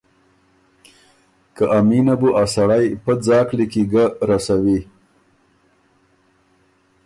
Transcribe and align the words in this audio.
که 1.55 1.63
ا 1.77 1.79
مینه 1.87 2.15
بُو 2.19 2.29
ا 2.43 2.45
سړئ 2.53 2.85
پۀ 3.03 3.11
ځاک 3.25 3.47
لیکی 3.57 3.83
ګۀ 3.91 4.05
رَسَوی۔ 4.27 4.79